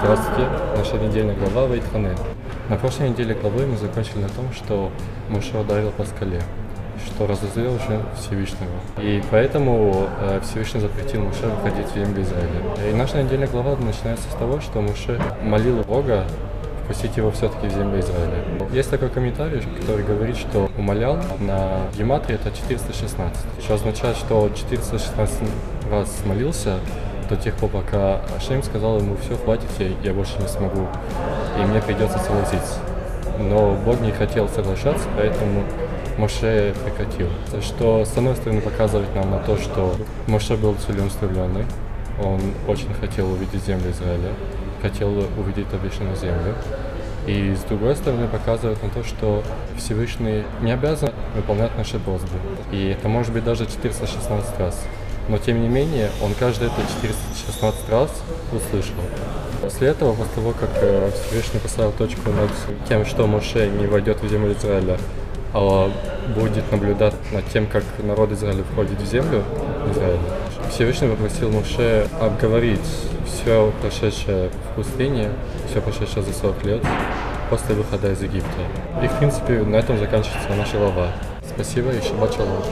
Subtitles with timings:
[0.00, 2.14] Здравствуйте, наша недельная глава Вейтхане.
[2.68, 4.92] На прошлой неделе главы мы закончили на том, что
[5.28, 6.40] Муше ударил по скале,
[7.04, 8.70] что разозлил уже Всевышнего.
[8.98, 12.88] И поэтому э, Всевышний запретил Муше выходить в землю Израиля.
[12.88, 16.24] И наша недельная глава начинается с того, что Муше молил Бога
[16.84, 18.44] впустить его все-таки в землю Израиля.
[18.72, 25.40] Есть такой комментарий, который говорит, что умолял на гематрии это 416, что означает, что 416
[25.90, 26.76] раз молился
[27.28, 29.68] до тех пор, пока Ашем сказал ему, все, хватит,
[30.02, 30.86] я больше не смогу,
[31.58, 32.80] и мне придется согласиться.
[33.38, 35.62] Но Бог не хотел соглашаться, поэтому
[36.16, 37.28] Моше прекратил.
[37.62, 39.94] Что, с одной стороны, показывает нам на то, что
[40.26, 41.64] Моше был целеустремленный,
[42.22, 44.32] он очень хотел увидеть землю Израиля,
[44.82, 46.54] хотел увидеть обещанную землю.
[47.26, 49.42] И с другой стороны показывает на то, что
[49.76, 52.38] Всевышний не обязан выполнять наши просьбы.
[52.72, 54.82] И это может быть даже 416 раз.
[55.28, 58.10] Но тем не менее, он каждый это 416 раз
[58.52, 58.94] услышал.
[59.62, 62.50] После этого, после того, как э, Всевышний поставил точку над
[62.88, 64.98] тем, что Моше не войдет в землю Израиля,
[65.52, 65.90] а
[66.34, 69.42] будет наблюдать над тем, как народ Израиля входит в землю
[69.90, 70.20] Израиля,
[70.70, 72.80] Всевышний попросил Моше обговорить
[73.26, 75.30] все прошедшее в пустыне,
[75.68, 76.82] все прошедшее за 40 лет
[77.50, 78.60] после выхода из Египта.
[79.02, 81.08] И, в принципе, на этом заканчивается наша глава.
[81.48, 82.62] Спасибо и шаббат шалом.